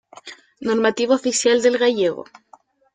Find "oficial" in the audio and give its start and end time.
1.13-1.61